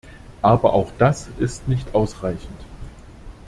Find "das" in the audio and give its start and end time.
0.97-1.29